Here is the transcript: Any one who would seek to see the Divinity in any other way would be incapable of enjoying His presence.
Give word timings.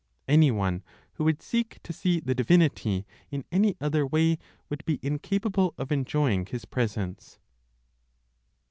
Any 0.27 0.49
one 0.49 0.83
who 1.13 1.23
would 1.25 1.43
seek 1.43 1.77
to 1.83 1.93
see 1.93 2.19
the 2.19 2.33
Divinity 2.33 3.05
in 3.29 3.45
any 3.51 3.75
other 3.79 4.03
way 4.03 4.39
would 4.67 4.83
be 4.83 4.97
incapable 5.03 5.75
of 5.77 5.91
enjoying 5.91 6.47
His 6.47 6.65
presence. 6.65 7.37